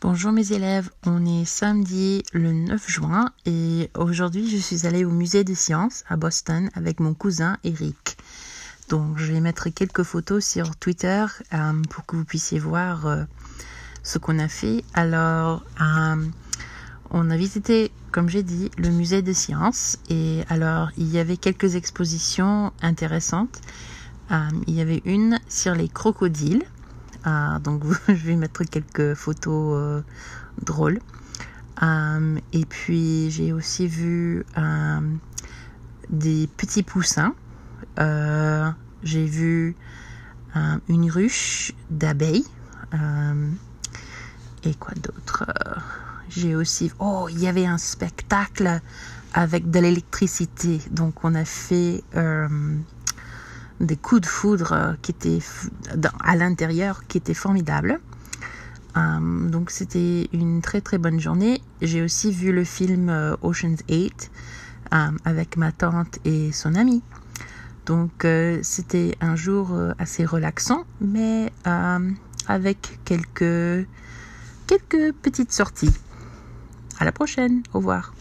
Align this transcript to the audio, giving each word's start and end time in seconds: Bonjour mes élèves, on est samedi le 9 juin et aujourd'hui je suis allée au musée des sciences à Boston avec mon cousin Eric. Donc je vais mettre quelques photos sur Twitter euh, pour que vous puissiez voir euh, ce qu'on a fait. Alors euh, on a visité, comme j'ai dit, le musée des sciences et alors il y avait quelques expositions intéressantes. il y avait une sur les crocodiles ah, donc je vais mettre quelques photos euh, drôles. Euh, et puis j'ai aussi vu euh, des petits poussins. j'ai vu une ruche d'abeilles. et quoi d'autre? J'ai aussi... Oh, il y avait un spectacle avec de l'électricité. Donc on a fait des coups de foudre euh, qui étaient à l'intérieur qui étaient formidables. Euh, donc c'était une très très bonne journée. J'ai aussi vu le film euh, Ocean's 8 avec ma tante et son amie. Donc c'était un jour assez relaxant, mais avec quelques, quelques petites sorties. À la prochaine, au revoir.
Bonjour 0.00 0.30
mes 0.30 0.52
élèves, 0.52 0.90
on 1.06 1.26
est 1.26 1.44
samedi 1.44 2.22
le 2.32 2.52
9 2.52 2.88
juin 2.88 3.32
et 3.46 3.90
aujourd'hui 3.96 4.48
je 4.48 4.56
suis 4.56 4.86
allée 4.86 5.04
au 5.04 5.10
musée 5.10 5.42
des 5.42 5.56
sciences 5.56 6.04
à 6.08 6.16
Boston 6.16 6.70
avec 6.74 7.00
mon 7.00 7.14
cousin 7.14 7.56
Eric. 7.64 8.16
Donc 8.88 9.18
je 9.18 9.32
vais 9.32 9.40
mettre 9.40 9.70
quelques 9.70 10.04
photos 10.04 10.46
sur 10.46 10.76
Twitter 10.76 11.26
euh, 11.52 11.82
pour 11.90 12.06
que 12.06 12.14
vous 12.14 12.24
puissiez 12.24 12.60
voir 12.60 13.06
euh, 13.06 13.24
ce 14.04 14.18
qu'on 14.18 14.38
a 14.38 14.46
fait. 14.46 14.84
Alors 14.94 15.64
euh, 15.80 16.24
on 17.10 17.28
a 17.28 17.36
visité, 17.36 17.90
comme 18.12 18.28
j'ai 18.28 18.44
dit, 18.44 18.70
le 18.78 18.90
musée 18.90 19.20
des 19.20 19.34
sciences 19.34 19.98
et 20.08 20.44
alors 20.48 20.90
il 20.96 21.10
y 21.10 21.18
avait 21.18 21.36
quelques 21.36 21.74
expositions 21.74 22.72
intéressantes. 22.82 23.60
il 24.68 24.74
y 24.74 24.80
avait 24.80 25.02
une 25.06 25.40
sur 25.48 25.74
les 25.74 25.88
crocodiles 25.88 26.62
ah, 27.24 27.58
donc 27.62 27.82
je 28.08 28.12
vais 28.12 28.36
mettre 28.36 28.64
quelques 28.64 29.14
photos 29.14 29.76
euh, 29.76 30.02
drôles. 30.62 31.00
Euh, 31.82 32.38
et 32.52 32.64
puis 32.66 33.30
j'ai 33.30 33.52
aussi 33.52 33.86
vu 33.86 34.44
euh, 34.56 35.00
des 36.10 36.48
petits 36.56 36.82
poussins. 36.82 37.34
j'ai 37.96 39.24
vu 39.24 39.76
une 40.88 41.10
ruche 41.10 41.72
d'abeilles. 41.90 42.46
et 44.64 44.74
quoi 44.74 44.94
d'autre? 44.94 45.44
J'ai 46.28 46.54
aussi... 46.56 46.92
Oh, 46.98 47.28
il 47.30 47.40
y 47.40 47.46
avait 47.46 47.66
un 47.66 47.78
spectacle 47.78 48.80
avec 49.32 49.70
de 49.70 49.78
l'électricité. 49.78 50.80
Donc 50.90 51.24
on 51.24 51.34
a 51.34 51.44
fait 51.44 52.02
des 53.80 53.96
coups 53.96 54.22
de 54.22 54.26
foudre 54.26 54.72
euh, 54.72 54.92
qui 55.02 55.12
étaient 55.12 55.38
à 56.20 56.36
l'intérieur 56.36 57.06
qui 57.06 57.18
étaient 57.18 57.34
formidables. 57.34 58.00
Euh, 58.96 59.48
donc 59.48 59.70
c'était 59.70 60.28
une 60.32 60.60
très 60.62 60.80
très 60.80 60.98
bonne 60.98 61.20
journée. 61.20 61.62
J'ai 61.82 62.02
aussi 62.02 62.32
vu 62.32 62.52
le 62.52 62.64
film 62.64 63.08
euh, 63.08 63.36
Ocean's 63.42 63.80
8 63.88 64.30
avec 64.90 65.58
ma 65.58 65.70
tante 65.70 66.18
et 66.24 66.50
son 66.50 66.74
amie. 66.74 67.02
Donc 67.84 68.26
c'était 68.62 69.14
un 69.20 69.36
jour 69.36 69.78
assez 69.98 70.24
relaxant, 70.24 70.84
mais 71.02 71.52
avec 72.46 72.98
quelques, 73.04 73.86
quelques 74.66 75.12
petites 75.20 75.52
sorties. 75.52 75.92
À 76.98 77.04
la 77.04 77.12
prochaine, 77.12 77.62
au 77.74 77.80
revoir. 77.80 78.14